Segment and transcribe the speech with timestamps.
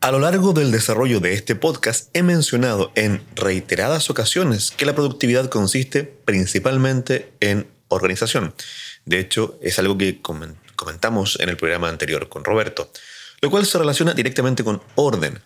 [0.00, 4.94] A lo largo del desarrollo de este podcast he mencionado en reiteradas ocasiones que la
[4.94, 8.54] productividad consiste principalmente en organización.
[9.06, 12.92] De hecho, es algo que comentamos en el programa anterior con Roberto,
[13.40, 15.40] lo cual se relaciona directamente con orden.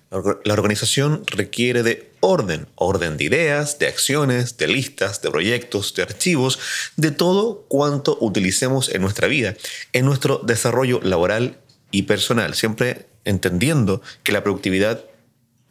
[0.45, 6.03] La organización requiere de orden, orden de ideas, de acciones, de listas, de proyectos, de
[6.03, 6.59] archivos,
[6.97, 9.57] de todo cuanto utilicemos en nuestra vida,
[9.95, 11.57] en nuestro desarrollo laboral
[11.91, 12.55] y personal.
[12.55, 15.05] Siempre entendiendo que la productividad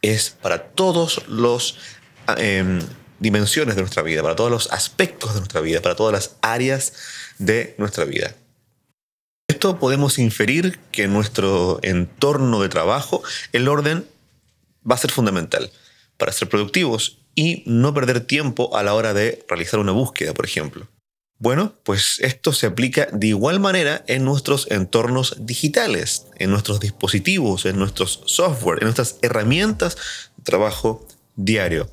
[0.02, 1.78] es para todos los
[2.36, 2.80] em,
[3.20, 6.92] dimensiones de nuestra vida, para todos los aspectos de nuestra vida, para todas las áreas
[7.38, 8.34] de nuestra vida.
[9.48, 13.22] Esto podemos inferir que en nuestro entorno de trabajo
[13.52, 14.06] el orden
[14.88, 15.70] va a ser fundamental
[16.16, 20.44] para ser productivos y no perder tiempo a la hora de realizar una búsqueda, por
[20.44, 20.88] ejemplo.
[21.42, 27.66] Bueno, pues esto se aplica de igual manera en nuestros entornos digitales, en nuestros dispositivos,
[27.66, 29.96] en nuestros software, en nuestras herramientas
[30.36, 31.90] de trabajo diario.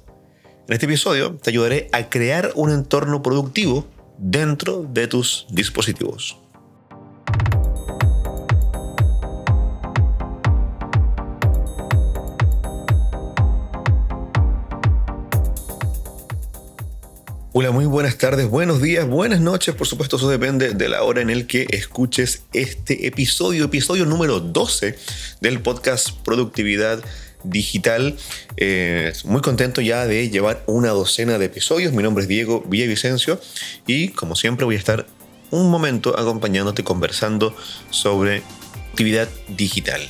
[0.68, 3.88] En este episodio te ayudaré a crear un entorno productivo
[4.20, 6.38] dentro de tus dispositivos.
[17.52, 19.74] Hola, muy buenas tardes, buenos días, buenas noches.
[19.74, 24.40] Por supuesto, eso depende de la hora en el que escuches este episodio, episodio número
[24.40, 24.96] 12
[25.42, 27.04] del podcast Productividad
[27.44, 28.16] Digital.
[28.56, 31.92] Eh, muy contento ya de llevar una docena de episodios.
[31.92, 33.42] Mi nombre es Diego Villavicencio
[33.88, 35.08] y como siempre voy a estar
[35.50, 37.56] un momento acompañándote conversando
[37.90, 38.44] sobre
[38.92, 40.02] actividad digital.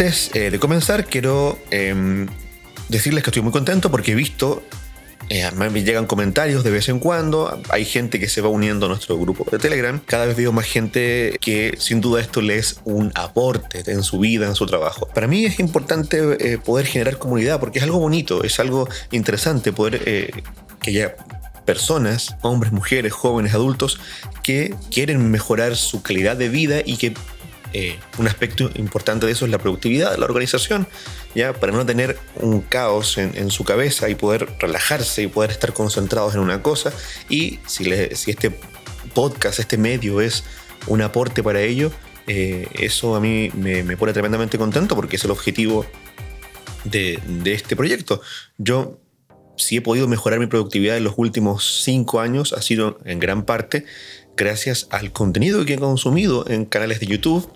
[0.00, 2.26] Antes eh, de comenzar, quiero em,
[2.90, 4.62] decirles que estoy muy contento porque he visto,
[5.28, 8.88] eh, me llegan comentarios de vez en cuando, hay gente que se va uniendo a
[8.88, 12.80] nuestro grupo de Telegram, cada vez veo más gente que sin duda esto le es
[12.84, 15.08] un aporte en su vida, en su trabajo.
[15.14, 19.72] Para mí es importante eh, poder generar comunidad porque es algo bonito, es algo interesante
[19.72, 20.42] poder eh,
[20.82, 21.14] que haya
[21.64, 24.00] personas, hombres, mujeres, jóvenes, adultos,
[24.42, 27.14] que quieren mejorar su calidad de vida y que
[27.72, 30.86] eh, un aspecto importante de eso es la productividad, la organización,
[31.34, 35.72] ya para no tener un caos en, su cabeza y poder relajarse y poder estar
[35.72, 36.92] concentrados en una cosa.
[37.28, 38.52] Y si, si este
[39.14, 40.44] podcast, este medio es
[40.86, 41.92] un aporte para ello,
[42.26, 45.86] eh, eso a mí me, pone tremendamente contento porque es el objetivo
[46.84, 48.20] de, de este proyecto.
[48.58, 48.98] Yo
[49.56, 53.44] si he podido mejorar mi productividad en los últimos cinco años, ha sido en gran
[53.44, 53.84] parte
[54.36, 57.52] gracias al contenido que he consumido en canales de YouTube,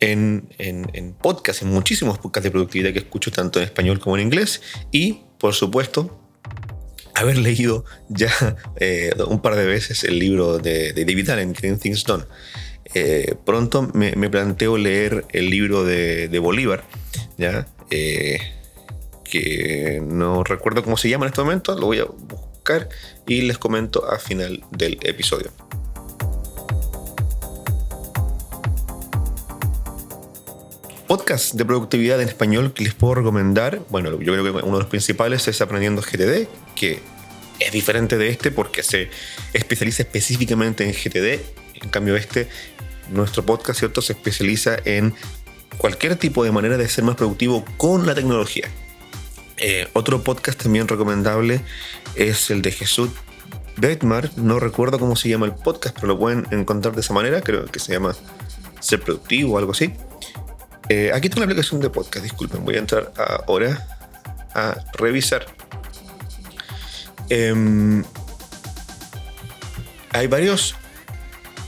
[0.00, 4.22] en, en, podcasts, en muchísimos podcasts de productividad que escucho tanto en español como en
[4.22, 4.62] inglés.
[4.92, 6.20] Y, por supuesto,
[7.14, 8.30] haber leído ya
[8.76, 12.24] eh, un par de veces el libro de, David Allen, Getting Things Done.
[12.94, 16.84] Eh, pronto me, planteo leer el libro de, Bolívar,
[17.36, 17.66] ¿ya?
[17.90, 18.38] Eh,
[19.24, 22.88] que no recuerdo cómo se llama en este momento, lo voy a buscar
[23.26, 25.52] y les comento a final del episodio.
[31.08, 34.82] Podcast de productividad en español que les puedo recomendar, bueno, yo creo que uno de
[34.82, 36.46] los principales es Aprendiendo GTD,
[36.76, 37.00] que
[37.58, 39.10] es diferente de este porque se
[39.54, 41.40] especializa específicamente en GTD.
[41.82, 42.48] En cambio, este,
[43.10, 45.14] nuestro podcast, ¿cierto?, se especializa en
[45.78, 48.68] cualquier tipo de manera de ser más productivo con la tecnología.
[49.56, 51.62] Eh, otro podcast también recomendable
[52.16, 53.10] es el de Jesús
[53.78, 54.30] Detmar.
[54.36, 57.40] No recuerdo cómo se llama el podcast, pero lo pueden encontrar de esa manera.
[57.40, 58.14] Creo que se llama
[58.80, 59.90] Ser Productivo o algo así.
[60.88, 63.12] Eh, aquí tengo la aplicación de podcast, disculpen, voy a entrar
[63.46, 63.86] ahora
[64.54, 65.46] a revisar.
[67.28, 68.02] Em,
[70.10, 70.74] hay varios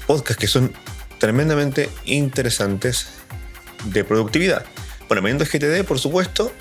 [0.06, 0.72] podcasts que son
[1.18, 3.08] tremendamente interesantes
[3.84, 4.64] de productividad.
[5.08, 6.52] Bueno, viendo GTD, por supuesto.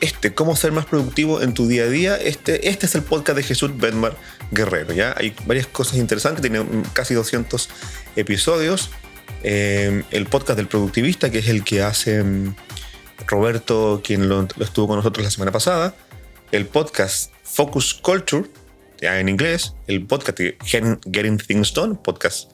[0.00, 2.16] Este, cómo ser más productivo en tu día a día.
[2.16, 4.16] Este, este es el podcast de Jesús Benmar
[4.50, 4.92] Guerrero.
[4.92, 5.14] ¿ya?
[5.16, 7.68] Hay varias cosas interesantes, tiene casi 200
[8.16, 8.90] episodios.
[9.42, 12.54] Em, el podcast del productivista, que es el que hace em,
[13.26, 15.94] Roberto, quien lo, estuvo con nosotros la semana pasada,
[16.52, 18.48] el podcast Focus Culture,
[19.00, 22.52] en inglés, el podcast Getting Things Done, podcast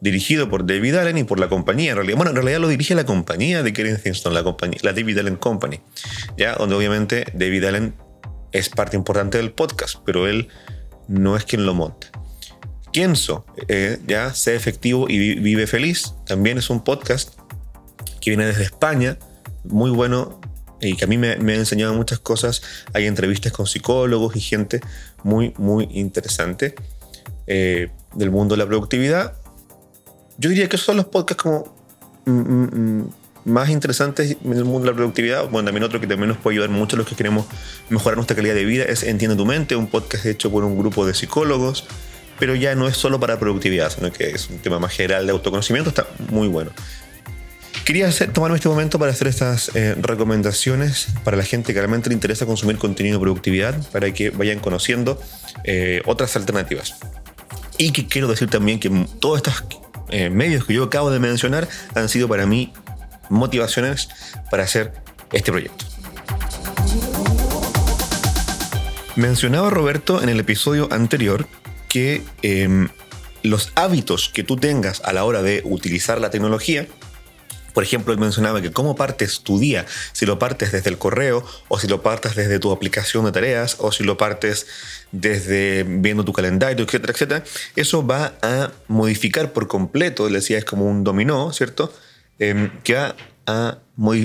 [0.00, 2.16] dirigido por David Allen y por la compañía, en realidad.
[2.16, 5.18] Bueno, en realidad lo dirige la compañía de Getting Things Done, la, compañía, la David
[5.18, 5.80] Allen Company,
[6.36, 7.94] ya donde obviamente David Allen
[8.52, 10.48] es parte importante del podcast, pero él
[11.08, 12.10] no es quien lo monta.
[12.92, 17.34] Kienzo, eh, ya Sé efectivo y vive feliz, también es un podcast
[18.20, 19.18] que viene desde España,
[19.64, 20.40] muy bueno
[20.80, 22.62] y que a mí me, ha enseñado muchas cosas.
[22.92, 24.80] Hay entrevistas con psicólogos y gente
[25.22, 26.74] muy, muy interesante
[27.46, 29.34] eh, del mundo de la productividad.
[30.38, 31.74] Yo diría que esos son los podcasts como
[32.26, 33.10] mm, mm,
[33.44, 36.56] más interesantes en el mundo de la productividad, bueno, también otro que también nos puede
[36.56, 37.46] ayudar mucho a los que queremos
[37.88, 41.06] mejorar nuestra calidad de vida, es Entiende tu mente, un podcast hecho por un grupo
[41.06, 41.86] de psicólogos,
[42.42, 45.30] pero ya no es solo para productividad, sino que es un tema más general de
[45.30, 46.72] autoconocimiento, está muy bueno.
[47.84, 52.08] Quería hacer, tomarme este momento para hacer estas eh, recomendaciones para la gente que realmente
[52.08, 55.22] le interesa consumir contenido de productividad, para que vayan conociendo
[55.62, 56.96] eh, otras alternativas.
[57.78, 58.90] Y que quiero decir también que
[59.20, 59.62] todos estos
[60.10, 62.72] eh, medios que yo acabo de mencionar han sido para mí
[63.28, 64.08] motivaciones
[64.50, 64.94] para hacer
[65.30, 65.84] este proyecto.
[69.14, 71.46] Mencionaba Roberto en el episodio anterior
[71.92, 72.88] que em,
[73.42, 76.86] los hábitos que tú tengas a la hora de utilizar la tecnología
[77.72, 81.44] por ejemplo, él mencionaba que cómo partes tu día, si lo partes desde el correo,
[81.68, 84.66] o si lo partes desde tu aplicación de tareas, o si lo partes
[85.10, 87.44] desde viendo tu calendario, etcétera, etcétera,
[87.74, 91.92] eso va a modificar por completo, le decía, es como un dominó, ¿cierto?
[92.38, 93.14] Em, que va
[93.46, 93.78] a,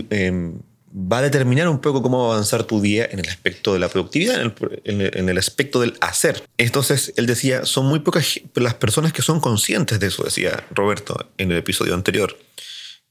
[0.09, 0.59] em,
[0.93, 3.79] va a determinar un poco cómo va a avanzar tu día en el aspecto de
[3.79, 6.43] la productividad, en el, en el, aspecto del hacer.
[6.57, 11.29] Entonces, él decía, son muy pocas las personas que son conscientes de eso, decía Roberto
[11.37, 12.37] en el episodio anterior.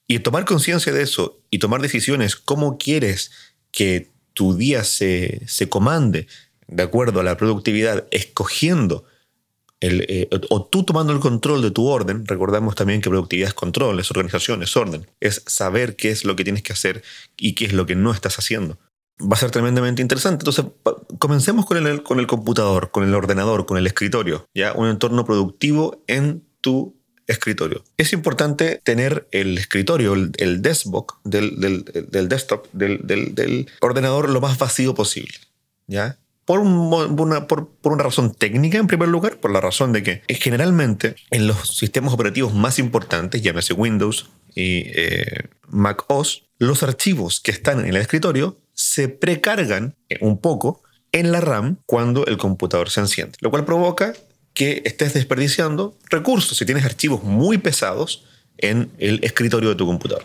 [0.08, 3.30] Y tomar conciencia de eso y tomar decisiones, cómo quieres
[3.72, 6.28] que tu día se, se comande
[6.68, 9.04] de acuerdo a la productividad, escogiendo
[9.80, 13.54] el, eh, o tú tomando el control de tu orden, recordamos también que productividad es
[13.54, 17.02] control, es organización, es orden, es saber qué es lo que tienes que hacer
[17.36, 18.78] y qué es lo que no estás haciendo.
[19.20, 20.42] Va a ser tremendamente interesante.
[20.42, 20.66] Entonces,
[21.18, 25.24] comencemos con el, con el computador, con el ordenador, con el escritorio, ya un entorno
[25.24, 26.96] productivo en tu
[27.26, 27.82] escritorio.
[27.96, 34.94] Es importante tener el escritorio, el, desktop del, del, desktop, del, ordenador lo más vacío
[34.94, 35.34] posible.
[35.86, 36.18] ¿Ya?
[36.46, 41.16] Por una, por, una, razón técnica, en primer lugar, por la razón de que generalmente
[41.30, 47.50] en los sistemas operativos más importantes, llámese Windows y eh, Mac OS, los archivos que
[47.50, 50.82] están en el escritorio se precargan un poco
[51.12, 54.14] en la RAM cuando el computador se enciende, lo cual provoca
[54.54, 58.24] que estés desperdiciando recursos si tienes archivos muy pesados
[58.58, 60.24] en el escritorio de tu computador.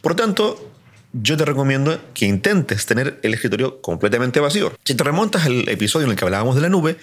[0.00, 0.72] Por tanto,
[1.12, 4.72] yo te recomiendo que intentes tener el escritorio completamente vacío.
[4.84, 6.96] Si te remontas al episodio en el que hablábamos de la nube,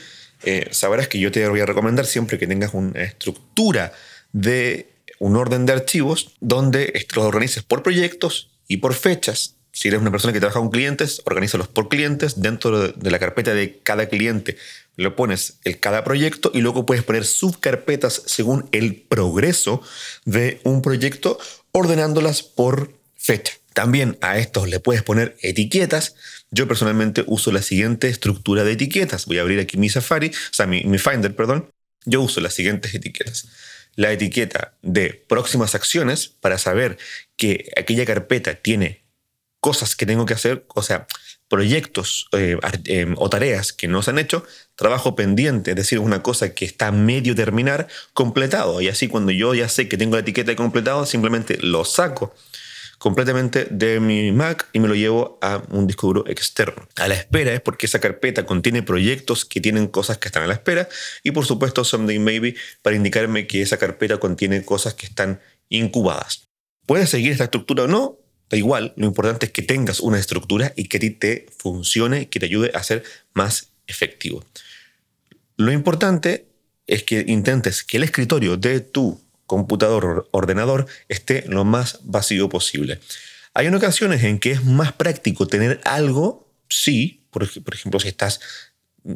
[0.44, 3.94] eh, sabrás que yo te voy a recomendar siempre que tengas una estructura
[4.32, 4.90] de
[5.20, 9.56] un orden de archivos donde los organices por proyectos y por fechas.
[9.72, 12.42] Si eres una persona que trabaja con clientes, organízalos por clientes.
[12.42, 14.58] Dentro de la carpeta de cada cliente
[14.96, 19.82] lo pones el cada proyecto y luego puedes poner subcarpetas según el progreso
[20.26, 21.38] de un proyecto,
[21.72, 23.54] ordenándolas por fecha.
[23.78, 26.16] También a estos le puedes poner etiquetas.
[26.50, 29.28] Yo personalmente uso la siguiente estructura de etiquetas.
[29.28, 31.70] Voy a abrir aquí mi Safari, o sea, mi, mi Finder, perdón.
[32.04, 33.50] Yo uso las siguientes etiquetas.
[33.94, 36.98] La etiqueta de próximas acciones para saber
[37.36, 39.06] que aquella carpeta tiene
[39.60, 41.06] cosas que tengo que hacer, o sea,
[41.48, 44.44] proyectos eh, em, o tareas que no se han hecho,
[44.76, 48.82] trabajo pendiente, es decir, una cosa que está medio terminar, completado.
[48.82, 52.34] Y así cuando yo ya sé que tengo la etiqueta de completado, simplemente lo saco
[52.98, 56.88] completamente de mi Mac y me lo llevo a un disco duro externo.
[56.96, 60.48] A la espera es porque esa carpeta contiene proyectos que tienen cosas que están a
[60.48, 60.90] la espera
[61.24, 65.40] y por supuesto Someday Maybe para indicarme que esa carpeta contiene cosas que están
[65.70, 66.48] incubadas.
[66.86, 70.74] Puede seguir esta estructura o no, Da igual, lo importante es que tengas una estructura
[70.76, 74.44] y que a ti te funcione, que te ayude a ser más efectivo.
[75.58, 76.48] Lo importante
[76.86, 83.00] es que intentes que el escritorio de tu computador ordenador esté lo más vacío posible.
[83.54, 88.40] Hay ocasiones en que es más práctico tener algo, sí, por, ejemplo, si estás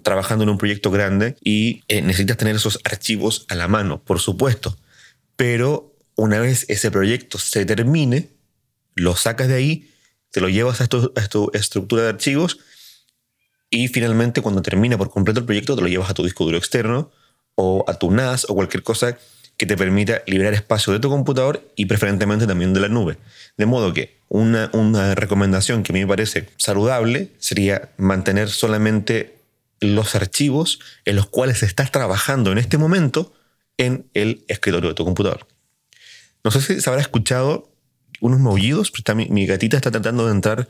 [0.01, 4.19] trabajando en un proyecto grande y eh, necesitas tener esos archivos a la mano, por
[4.19, 4.77] supuesto,
[5.35, 8.29] pero una vez ese proyecto se termine,
[8.95, 9.91] lo sacas de ahí,
[10.31, 12.59] te lo llevas a tu, estructura de archivos
[13.69, 16.57] y finalmente cuando termina por completo el proyecto te lo llevas a tu disco duro
[16.57, 17.11] externo
[17.55, 19.17] o a tu NAS o cualquier cosa
[19.61, 23.19] que te permita liberar espacio de tu computador y preferentemente también de la nube.
[23.57, 29.37] De modo que una, una recomendación que a mí me parece saludable sería mantener solamente
[29.79, 33.35] los archivos en los cuales estás trabajando en este momento
[33.77, 35.45] en el escritorio de tu computador.
[36.43, 37.69] No sé si se habrá escuchado
[38.19, 40.67] unos maullidos, mi, gatita está tratando de entrar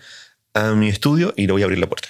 [0.53, 2.09] a mi estudio y le voy a abrir la puerta.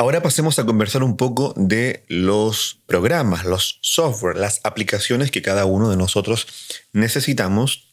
[0.00, 5.66] Ahora pasemos a conversar un poco de los programas, los software, las aplicaciones que cada
[5.66, 6.46] uno de nosotros
[6.94, 7.92] necesitamos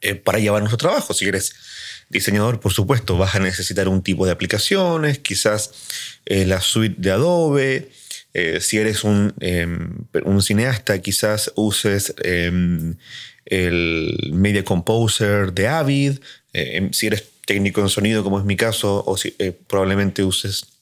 [0.00, 1.14] eh, para llevar nuestro trabajo.
[1.14, 1.54] Si eres
[2.08, 5.70] diseñador, por supuesto, vas a necesitar un tipo de aplicaciones, quizás
[6.26, 7.92] eh, la suite de Adobe.
[8.34, 12.96] Eh, si eres un, em, un, cineasta, quizás uses em,
[13.44, 16.18] el Media Composer de Avid,
[16.52, 19.30] em, si eres técnico en sonido como es mi caso, o si
[19.68, 20.81] probablemente uses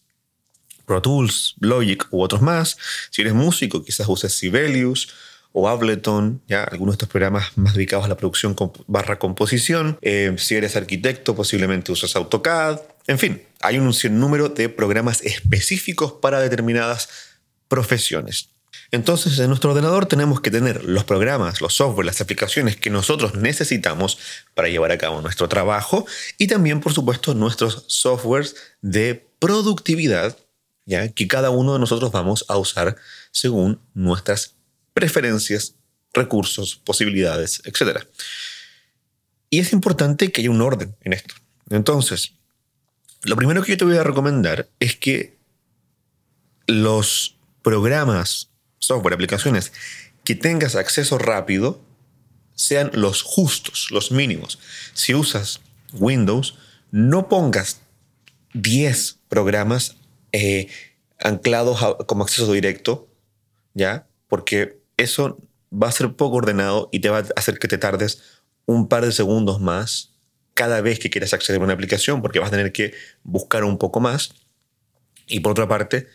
[0.91, 2.77] Pro Tools, Logic u otros más.
[3.11, 5.09] Si eres músico, quizás uses Sibelius
[5.53, 8.57] o Ableton, ya algunos de estos programas más dedicados a la producción
[8.89, 9.99] barra composición.
[10.03, 12.81] Eh, si eres arquitecto, posiblemente usas AutoCAD.
[13.07, 17.09] En fin, hay un número de programas específicos para determinadas
[17.69, 18.49] profesiones.
[18.91, 23.37] Entonces, en nuestro ordenador tenemos que tener los programas, los software, las aplicaciones que nosotros
[23.37, 24.19] necesitamos
[24.55, 26.05] para llevar a cabo nuestro trabajo
[26.37, 30.37] y también, por supuesto, nuestros softwares de productividad,
[31.15, 32.97] que cada uno de nosotros vamos a usar
[33.31, 34.55] según nuestras
[34.93, 35.75] preferencias,
[36.13, 38.05] recursos, posibilidades, etc.
[39.49, 41.35] Y es importante que haya un orden en esto.
[41.71, 42.33] Entonces,
[43.23, 45.37] lo primero que yo te voy a recomendar es que
[46.67, 49.73] los programas software, aplicaciones
[50.25, 51.81] que tengas acceso rápido
[52.55, 54.59] sean los justos, los mínimos.
[54.93, 55.61] Si usas
[55.93, 56.57] Windows,
[56.91, 57.81] no pongas
[58.55, 59.97] 10 programas
[60.33, 60.69] eh,
[61.19, 63.09] anclados como acceso directo,
[63.75, 64.07] ¿ya?
[64.29, 65.39] Porque eso
[65.73, 68.23] va a ser poco ordenado y te va a hacer que te tardes
[68.67, 70.11] un par de segundos más
[70.55, 73.79] cada vez que quieras acceder a una aplicación, porque vas a tener que buscar un
[73.79, 74.35] poco más.
[75.27, 76.09] Y por otra parte,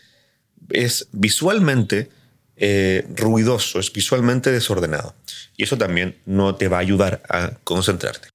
[0.70, 2.10] es visualmente
[2.58, 5.16] eh, ruidoso, es visualmente desordenado.
[5.58, 8.35] Y eso también no te va a ayudar a concentrarte.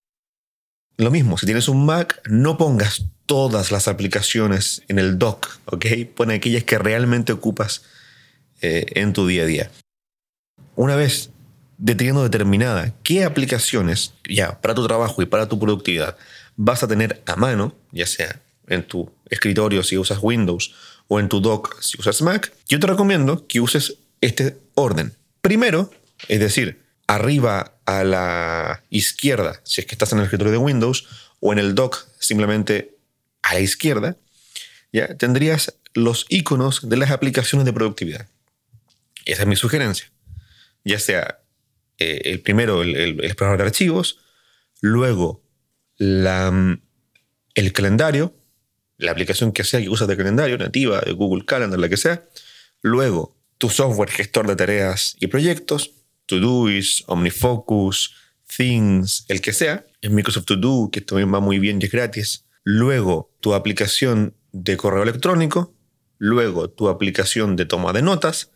[1.00, 5.86] Lo mismo, si tienes un Mac, no pongas todas las aplicaciones en el dock, ¿ok?
[6.14, 7.84] Pon aquellas que realmente ocupas
[8.60, 9.70] eh, en tu día a día.
[10.76, 11.30] Una vez
[11.78, 16.18] deteniendo determinada qué aplicaciones, ya para tu trabajo y para tu productividad,
[16.56, 18.38] vas a tener a mano, ya sea
[18.68, 20.74] en tu escritorio si usas Windows
[21.08, 25.14] o en tu dock si usas Mac, yo te recomiendo que uses este orden.
[25.40, 25.90] Primero,
[26.28, 31.06] es decir, arriba a la izquierda, si es que estás en el escritorio de Windows,
[31.40, 32.96] o en el dock simplemente
[33.42, 34.16] a la izquierda,
[34.92, 38.28] ya tendrías los iconos de las aplicaciones de productividad.
[39.24, 40.10] Esa es mi sugerencia.
[40.84, 41.40] Ya sea
[41.98, 44.18] eh, el primero, el, explorador de archivos,
[44.80, 45.42] luego
[45.96, 46.78] la,
[47.54, 48.34] el calendario,
[48.98, 52.24] la aplicación que sea que usas de calendario, nativa, de Google Calendar, la que sea,
[52.82, 55.92] luego tu software gestor de tareas y proyectos,
[56.30, 58.14] Todoist, OmniFocus,
[58.56, 61.92] Things, el que sea, en Microsoft To Do, que también va muy bien y es
[61.92, 62.46] gratis.
[62.64, 65.74] Luego tu aplicación de correo electrónico,
[66.18, 68.50] luego tu aplicación de toma de notas,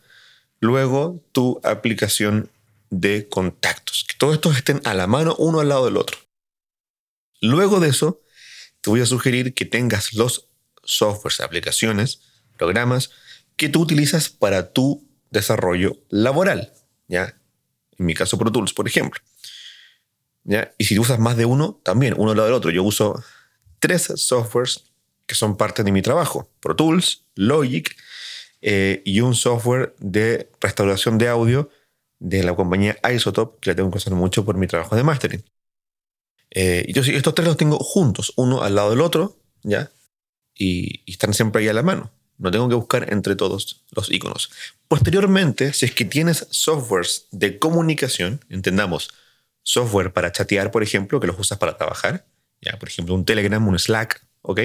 [0.59, 2.49] luego tu aplicación
[2.89, 4.05] de contactos.
[4.07, 6.17] Que todos estos estén a la mano uno al lado del otro.
[7.41, 8.21] Luego de eso,
[8.81, 10.49] te voy a sugerir que tengas los
[10.83, 12.21] softwares, aplicaciones,
[12.57, 13.11] programas
[13.55, 16.73] que tú utilizas para tu desarrollo laboral,
[17.07, 17.39] ¿ya?
[17.97, 19.21] En mi caso Pro Tools, por ejemplo.
[20.43, 20.73] ¿ya?
[20.77, 22.71] Y si usas más de uno, también, uno al lado del otro.
[22.71, 23.23] Yo uso
[23.79, 24.85] tres softwares
[25.25, 26.49] que son parte de mi trabajo.
[26.59, 27.95] Pro Tools, Logic
[28.61, 31.69] eh, y un software de restauración de audio
[32.19, 35.43] de la compañía Isotope, que la tengo que usar mucho por mi trabajo de mastering.
[36.51, 39.91] Eh, y estos tres los tengo juntos, uno al lado del otro, ¿ya?
[40.57, 42.11] y están siempre ahí a la mano.
[42.37, 44.51] No tengo que buscar entre todos los iconos.
[44.87, 49.09] Posteriormente, si es que tienes softwares de comunicación, entendamos,
[49.63, 52.25] software para chatear, por ejemplo, que los usas para trabajar,
[52.61, 54.59] ya, por ejemplo, un Telegram, un Slack, ¿ok?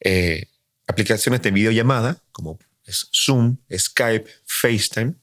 [0.00, 0.46] Eh,
[0.86, 5.14] aplicaciones de videollamada, como Zoom, Skype, FaceTime,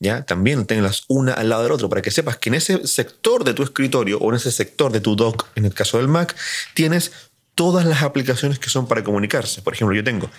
[0.00, 0.24] ¿ya?
[0.24, 3.54] También tengas una al lado del otro para que sepas que en ese sector de
[3.54, 6.34] tu escritorio o en ese sector de tu dock, en el caso del Mac,
[6.74, 7.12] tienes
[7.54, 9.62] todas las aplicaciones que son para comunicarse.
[9.62, 10.30] Por ejemplo, yo tengo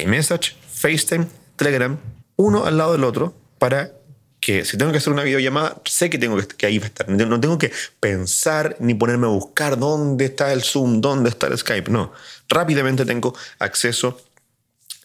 [0.00, 1.26] iMessage, FaceTime,
[1.56, 1.98] Telegram,
[2.36, 3.92] uno al lado del otro para
[4.40, 7.08] que si tengo que hacer una videollamada, sé que tengo que, ahí va a estar.
[7.08, 11.58] No tengo que pensar ni ponerme a buscar dónde está el Zoom, dónde está el
[11.58, 11.90] Skype.
[11.90, 12.12] No,
[12.48, 14.20] rápidamente tengo acceso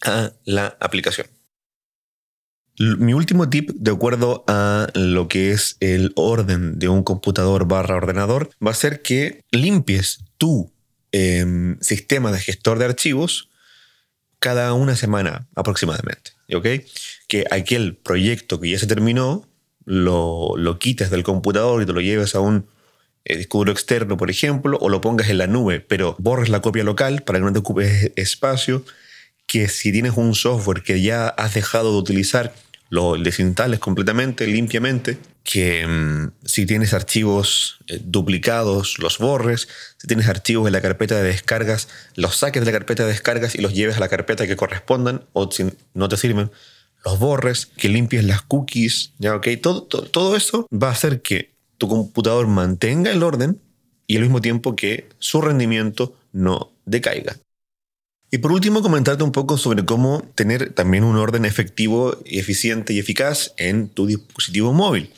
[0.02, 1.26] a la aplicación.
[2.76, 7.96] Mi último tip, de acuerdo a lo que es el orden de un computador barra
[7.96, 10.74] ordenador, va a ser que limpies tu
[11.16, 13.48] Em, sistema de gestor de archivos
[14.44, 16.32] cada una semana aproximadamente.
[16.54, 16.66] ¿Ok?
[17.28, 19.48] Que aquel proyecto que ya se terminó
[19.86, 22.66] lo, lo quites del computador y te lo lleves a un
[23.24, 26.60] eh, disco duro externo, por ejemplo, o lo pongas en la nube, pero borres la
[26.60, 28.84] copia local para que no te ocupes espacio.
[29.46, 32.54] Que si tienes un software que ya has dejado de utilizar,
[32.90, 40.26] lo desinstales completamente, limpiamente, que mm, si tienes archivos eh, duplicados, los borres, si tienes
[40.26, 43.74] archivos en la carpeta de descargas, los saques de la carpeta de descargas y los
[43.74, 46.50] lleves a la carpeta que correspondan, o si no te sirven,
[47.04, 49.36] los borres, que limpies las cookies, ¿ya?
[49.36, 53.60] ok Todo, todo, todo eso va a hacer que tu computador mantenga el orden
[54.06, 57.36] y al mismo tiempo que su rendimiento no decaiga.
[58.30, 62.98] Y por último, comentarte un poco sobre cómo tener también un orden efectivo eficiente y
[62.98, 65.12] eficaz en tu dispositivo móvil,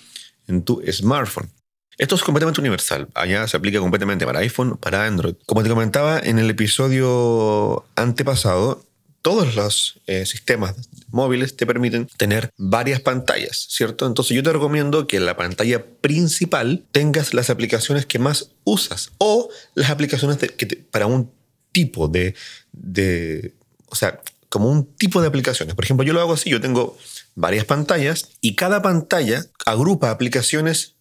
[0.47, 1.51] en tu smartphone.
[1.99, 3.09] Esto es completamente universal.
[3.15, 5.35] Allá se aplica completamente para iPhone, para Android.
[5.47, 8.85] Como te comentaba en el episodio antepasado,
[9.23, 10.77] todos los eh, sistemas
[11.11, 14.07] móviles te permiten tener varias pantallas, ¿cierto?
[14.07, 19.11] Entonces yo te recomiendo que en la pantalla principal tengas las aplicaciones que más usas
[19.19, 21.33] o las aplicaciones que para un
[21.73, 22.37] tipo de,
[22.73, 23.55] de,
[23.89, 25.75] o sea, como un tipo de aplicaciones.
[25.75, 26.97] Por ejemplo, yo lo hago así, yo tengo
[27.37, 30.97] varias pantallas y cada pantalla agrupa aplicaciones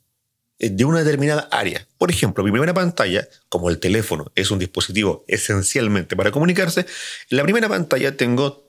[0.60, 1.88] eh, de una determinada área.
[1.98, 6.82] Por ejemplo, mi primera pantalla, como el teléfono es un dispositivo esencialmente para comunicarse,
[7.30, 8.66] en la primera pantalla tengo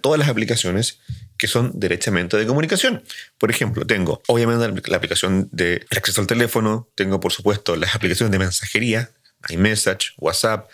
[0.00, 0.98] todas las aplicaciones
[1.38, 3.02] que son derechamente de comunicación.
[3.38, 8.30] Por ejemplo, tengo obviamente la aplicación de acceso al teléfono, tengo por supuesto las aplicaciones
[8.30, 9.10] de mensajería,
[9.48, 10.70] iMessage, WhatsApp,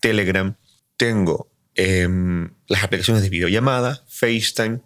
[0.00, 0.56] Telegram,
[0.96, 4.80] tengo em, las aplicaciones de videollamada, FaceTime,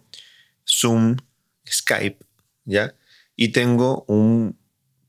[0.67, 1.17] Zoom,
[1.67, 2.17] Skype,
[2.65, 2.95] ¿ya?
[3.35, 4.57] Y tengo un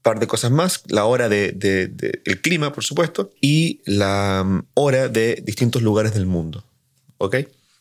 [0.02, 4.66] par de cosas más, la hora del de, el clima, por supuesto, y la mm,
[4.74, 6.64] hora de distintos lugares del mundo,
[7.18, 7.36] ¿ok?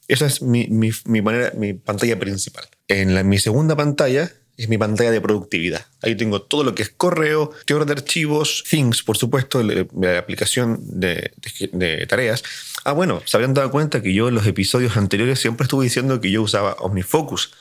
[0.07, 2.65] Esa es mi, mi, manera, mi pantalla principal.
[2.87, 5.85] En la, mi segunda pantalla es mi pantalla de productividad.
[6.01, 10.79] Ahí tengo todo lo que es correo, teoría de archivos, Things, por supuesto, la, aplicación
[10.81, 11.31] de,
[11.73, 12.43] de, tareas.
[12.83, 16.21] Ah, bueno, se habían dado cuenta que yo en los episodios anteriores siempre estuve diciendo
[16.21, 17.51] que yo usaba OmniFocus.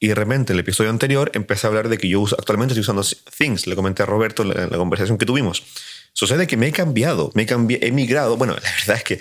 [0.00, 2.72] Y de repente, en el episodio anterior, empecé a hablar de que yo uso, actualmente
[2.72, 3.02] estoy usando
[3.36, 3.66] Things.
[3.66, 5.62] Le comenté a Roberto en la, conversación que tuvimos.
[6.12, 8.36] Sucede que me he cambiado, me he, migrado.
[8.36, 9.20] Bueno, la verdad es que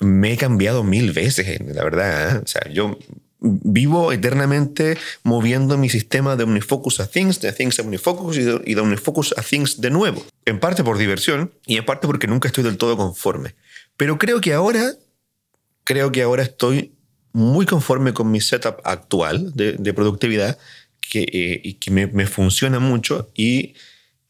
[0.00, 2.36] me he cambiado mil veces, la verdad.
[2.36, 2.40] ¿eh?
[2.42, 2.98] O sea, yo
[3.42, 8.42] vivo eternamente moviendo mi sistema de OmniFocus a Things, de Things a OmniFocus y
[8.74, 10.24] de, OmniFocus a Things de nuevo.
[10.44, 13.54] En parte por diversión y en parte porque nunca estoy del todo conforme.
[13.96, 14.94] Pero creo que ahora,
[15.84, 16.92] creo que ahora estoy
[17.32, 20.58] muy conforme con mi setup actual de, productividad
[21.00, 23.74] que, eh, y que me, funciona mucho y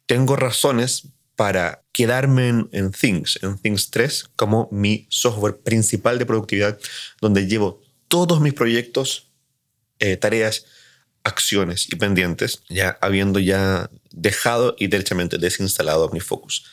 [0.07, 6.27] tengo razones para quedarme en, en Things, en Things 3, como mi software principal de
[6.27, 6.79] productividad,
[7.21, 9.31] donde llevo todos mis proyectos,
[9.99, 10.67] eh, tareas,
[11.25, 16.67] acciones y pendientes, ya habiendo ya dejado y derechamente desinstalado OmniFocus.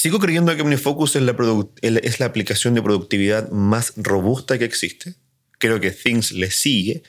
[0.00, 1.34] Sigo creyendo que OmniFocus es la,
[1.80, 5.14] es la aplicación de productividad más robusta que existe.
[5.58, 7.02] Creo que Things le sigue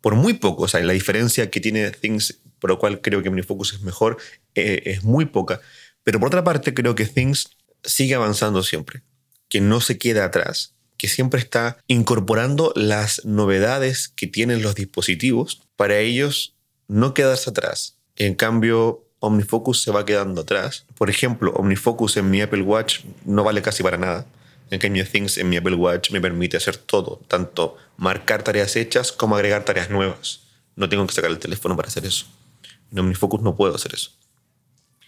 [0.00, 0.64] por muy poco.
[0.64, 4.18] O sea, la diferencia que tiene Things, por lo cual creo que OmniFocus es mejor,
[4.54, 5.60] eh, es muy poca.
[6.02, 7.48] Pero por otra parte, creo que Things
[7.82, 9.02] sigue avanzando siempre,
[9.48, 15.62] que no se queda atrás que siempre está incorporando las novedades que tienen los dispositivos
[15.76, 16.54] para ellos
[16.88, 17.98] no quedarse atrás.
[18.16, 20.86] En cambio, OmniFocus se va quedando atrás.
[20.96, 24.26] Por ejemplo, OmniFocus en mi Apple Watch no vale casi para nada.
[24.70, 29.12] En cambio, Things en mi Apple Watch me permite hacer todo, tanto marcar tareas hechas
[29.12, 30.40] como agregar tareas nuevas.
[30.76, 32.26] No tengo que sacar el teléfono para hacer eso.
[32.90, 34.10] En OmniFocus no puedo hacer eso.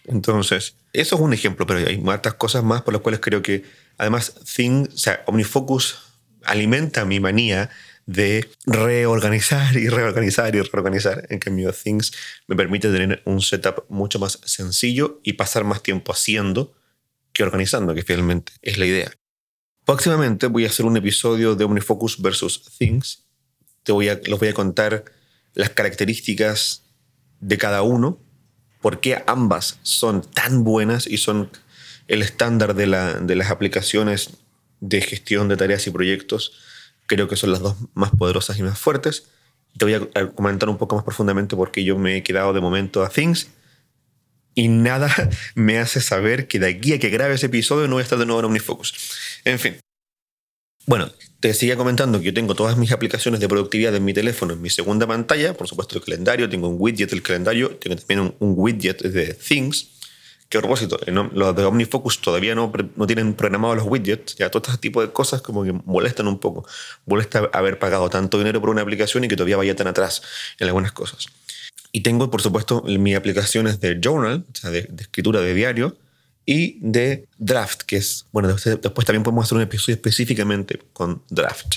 [0.05, 3.65] Entonces, eso es un ejemplo, pero hay muchas cosas más por las cuales creo que
[3.97, 5.99] Además, Thing, o sea, OmniFocus
[6.43, 7.69] alimenta mi manía
[8.07, 11.27] de reorganizar y reorganizar y reorganizar.
[11.29, 12.11] En cambio, Things
[12.47, 16.73] me permite tener un setup mucho más sencillo y pasar más tiempo haciendo
[17.33, 19.11] que organizando, que finalmente es la idea.
[19.85, 23.25] Próximamente voy a hacer un episodio de OmniFocus versus Things.
[23.83, 25.05] Te voy a, los voy a contar
[25.53, 26.83] las características
[27.39, 28.19] de cada uno,
[28.81, 31.51] por qué ambas son tan buenas y son
[32.07, 34.29] el estándar de, las aplicaciones
[34.79, 36.53] de gestión de tareas y proyectos
[37.07, 39.25] creo que son las dos más poderosas y más fuertes.
[39.77, 43.03] Te voy a comentar un poco más profundamente porque yo me he quedado de momento
[43.03, 43.49] a Things
[44.53, 45.09] y nada
[45.55, 48.19] me hace saber que de aquí a que grabe ese episodio no voy a estar
[48.19, 48.93] de nuevo en OmniFocus.
[49.45, 49.77] En fin.
[50.85, 54.53] Bueno, te seguía comentando que yo tengo todas mis aplicaciones de productividad en mi teléfono,
[54.53, 58.21] en mi segunda pantalla, por supuesto el calendario, tengo un widget del calendario, tengo también
[58.21, 59.96] un, un widget de Things,
[60.49, 60.97] que a propósito,
[61.33, 65.11] los de OmniFocus todavía no, no tienen programados los widgets, ya todo este tipo de
[65.11, 66.65] cosas como que molestan un poco.
[67.05, 70.21] Molesta haber pagado tanto dinero por una aplicación y que todavía vaya tan atrás
[70.59, 71.27] en algunas cosas.
[71.91, 75.97] Y tengo, por supuesto, mis aplicaciones de journal, o sea, de, escritura de diario,
[76.45, 81.75] y de draft, que es, bueno, después también podemos hacer un episodio específicamente con draft.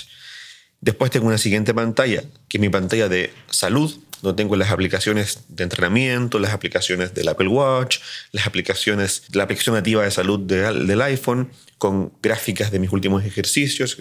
[0.79, 5.39] Después tengo una siguiente pantalla, que es mi pantalla de salud, donde tengo las aplicaciones
[5.47, 7.99] de entrenamiento, las aplicaciones del Apple Watch,
[8.31, 13.97] las aplicaciones, la aplicación nativa de salud del iPhone, con gráficas de mis últimos ejercicios.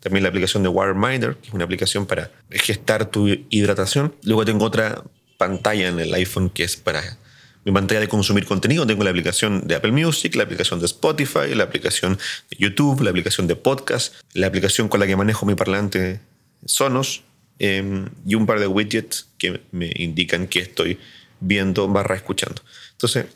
[0.00, 4.14] También la aplicación de Wireminder, que es una aplicación para gestar tu hidratación.
[4.22, 5.02] Luego tengo otra
[5.36, 7.18] pantalla en el iPhone que es para
[7.64, 8.86] mi pantalla de consumir contenido.
[8.86, 12.18] Tengo la aplicación de Apple Music, la aplicación de Spotify, la aplicación
[12.50, 16.20] de YouTube, la aplicación de podcast, la aplicación con la que manejo mi parlante
[16.66, 17.22] Sonos
[17.58, 20.98] em, y un par de widgets que me indican que estoy
[21.40, 22.62] viendo barra escuchando.
[22.92, 23.26] Entonces,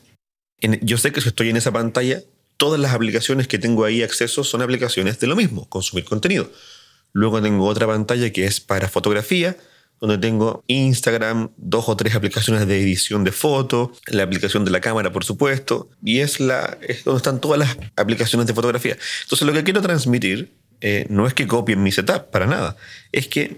[0.82, 2.22] yo sé que si estoy en esa pantalla,
[2.56, 6.50] todas las aplicaciones que tengo ahí acceso son aplicaciones de lo mismo, consumir contenido.
[7.12, 9.56] Luego tengo otra pantalla que es para fotografía,
[10.00, 14.80] donde tengo Instagram, dos o tres aplicaciones de edición de fotos, la aplicación de la
[14.80, 18.96] cámara, por supuesto, y es, la, es donde están todas las aplicaciones de fotografía.
[19.22, 22.76] Entonces lo que quiero transmitir eh, no es que copien mi setup, para nada,
[23.10, 23.56] es que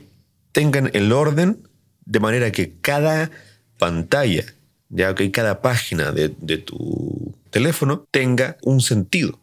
[0.53, 1.69] tengan el orden
[2.05, 3.31] de manera que cada
[3.79, 4.45] pantalla,
[4.89, 9.39] ya que cada página de, tu teléfono tenga un sentido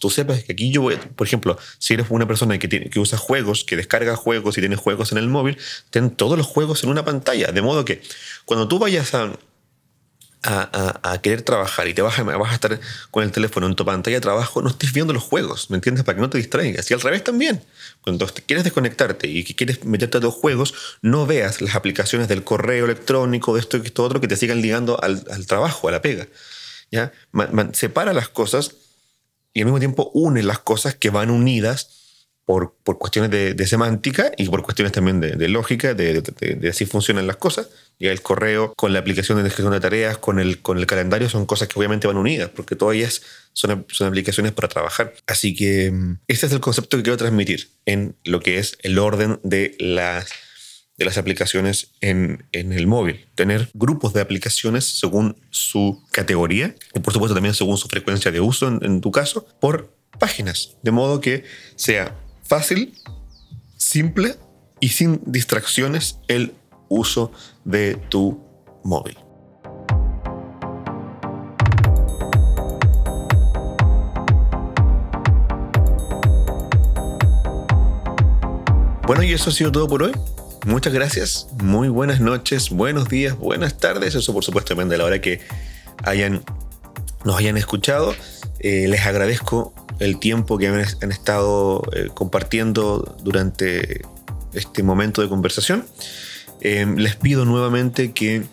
[0.00, 2.98] tú sepas que aquí yo voy, por ejemplo, si eres una persona que, tiene, que
[2.98, 5.58] usa juegos, que descarga juegos y tiene juegos en el móvil,
[5.90, 7.52] ten todos los juegos en una pantalla.
[7.52, 8.00] De modo que
[8.46, 9.38] cuando tú vayas a,
[10.42, 13.84] a, querer trabajar y te vas a, vas a estar con el teléfono en tu
[13.84, 16.04] pantalla de trabajo, no estés viendo los juegos, ¿me entiendes?
[16.04, 16.90] Para que no te distraigas.
[16.90, 17.62] Y al revés también.
[18.00, 22.44] Cuando quieres desconectarte y que quieres meterte a los juegos, no veas las aplicaciones del
[22.44, 25.92] correo electrónico, de esto y esto otro, que te sigan ligando al, al trabajo, a
[25.92, 26.26] la pega.
[26.90, 27.12] ¿Ya?
[27.72, 28.72] separa las cosas
[29.54, 31.99] y al mismo tiempo une las cosas que van unidas
[32.50, 37.28] por, por cuestiones de, semántica y por cuestiones también de, lógica, de, de, así funcionan
[37.28, 37.68] las cosas.
[37.96, 41.28] Y el correo con la aplicación de gestión de tareas, con el, con el calendario,
[41.28, 45.14] son cosas que obviamente van unidas, porque todas ellas son, son aplicaciones para trabajar.
[45.28, 48.98] Así que mm, este es el concepto que quiero transmitir en lo que es el
[48.98, 50.26] orden de las
[50.98, 53.26] de las aplicaciones en, en, el móvil.
[53.36, 58.40] Tener grupos de aplicaciones según su categoría y por supuesto también según su frecuencia de
[58.40, 60.76] uso en, tu caso por páginas.
[60.82, 61.44] De modo que
[61.76, 62.14] sea
[62.50, 62.92] fácil,
[63.76, 64.34] simple
[64.80, 66.52] y sin distracciones el
[66.88, 67.30] uso
[67.64, 68.40] de tu
[68.82, 69.16] móvil.
[79.06, 80.12] Bueno, y eso ha sido todo por hoy
[80.66, 81.46] muchas gracias.
[81.62, 84.16] Muy buenas noches, buenos días, buenas tardes.
[84.16, 85.40] Eso por supuesto depende de la hora que
[86.02, 86.42] hayan,
[87.24, 88.14] nos hayan escuchado.
[88.58, 94.02] Eh, les agradezco el tiempo que han, estado eh, compartiendo durante
[94.52, 95.86] este momento de conversación.
[96.60, 98.44] Eh, les pido nuevamente que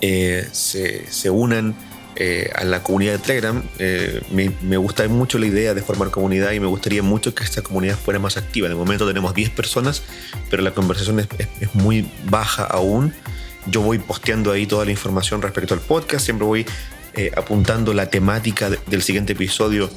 [0.00, 1.74] se, se unan
[2.16, 3.62] eh, a la comunidad de Telegram.
[3.80, 7.62] Eh, me, gusta mucho la idea de formar comunidad y me gustaría mucho que esta
[7.62, 8.68] comunidad fuera más activa.
[8.68, 10.02] De momento tenemos 10 personas,
[10.48, 13.12] pero la conversación es, muy baja aún.
[13.66, 16.66] Yo voy posteando ahí toda la información respecto al podcast, siempre voy
[17.14, 19.90] eh, apuntando la temática del siguiente episodio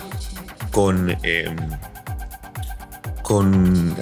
[0.71, 1.55] con, em,
[3.23, 3.95] con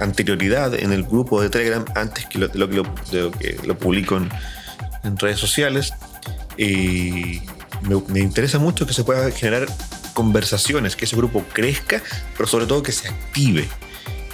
[0.00, 4.28] anterioridad en el grupo de Telegram antes que lo, lo, que lo publico en,
[5.04, 5.92] en redes sociales.
[6.56, 7.40] Y
[7.82, 9.68] me, interesa mucho que se pueda generar
[10.14, 12.02] conversaciones, que ese grupo crezca,
[12.36, 13.68] pero sobre todo que se active,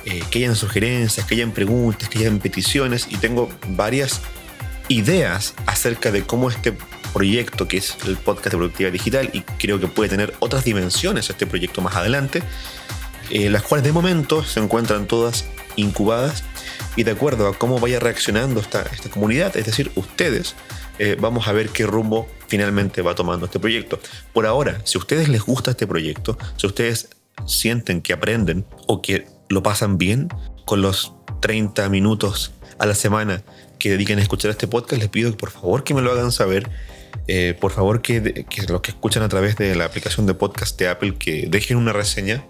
[0.06, 3.06] eh, que hayan sugerencias, que hayan preguntas, que hayan peticiones.
[3.10, 4.20] Y tengo varias
[4.88, 6.76] ideas acerca de cómo este
[7.14, 11.30] proyecto, que es el podcast de productividad digital, y creo que puede tener otras dimensiones
[11.30, 12.42] este proyecto más adelante,
[13.30, 15.46] eh, las cuales de momento se encuentran todas
[15.76, 16.44] incubadas
[16.96, 20.54] y de acuerdo a cómo vaya reaccionando esta, esta comunidad, es decir, ustedes,
[20.98, 23.98] eh, vamos a ver qué rumbo finalmente va tomando este proyecto.
[24.32, 27.08] Por ahora, si a ustedes les gusta este proyecto, si ustedes
[27.46, 30.28] sienten que aprenden o que lo pasan bien
[30.64, 33.42] con los 30 minutos a la semana
[33.78, 36.32] que dediquen a escuchar este podcast, les pido que por favor que me lo hagan
[36.32, 36.70] saber.
[37.26, 40.78] Eh, por favor que, que, los que escuchan a través de la aplicación de podcast
[40.78, 42.44] de Apple que dejen una reseña.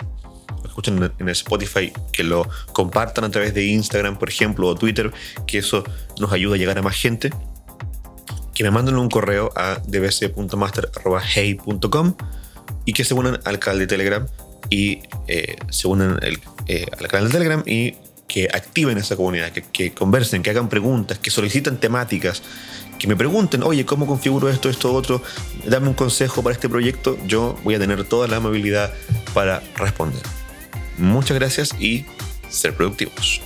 [0.65, 5.13] Escuchen en Spotify, que lo compartan a través de Instagram, por ejemplo, o Twitter,
[5.47, 5.85] que eso
[6.19, 7.31] nos ayuda a llegar a más gente.
[8.55, 12.15] Que me manden un correo a dbc.master.hey.com
[12.85, 14.27] y que se unan al canal de Telegram
[14.71, 16.19] y eh, se unan
[16.67, 17.95] eh, al canal de Telegram y
[18.27, 22.43] que activen esa comunidad, que, conversen, que hagan preguntas, que soliciten temáticas,
[22.99, 25.23] que me pregunten, oye, ¿cómo configuro esto, esto, otro?
[25.67, 27.19] Dame un consejo para este proyecto.
[27.27, 28.93] Yo voy a tener toda la amabilidad
[29.33, 30.23] para responder.
[30.99, 32.05] Muchas gracias y
[32.49, 33.41] ser productivos.